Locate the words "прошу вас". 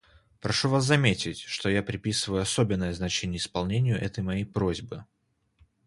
0.39-0.83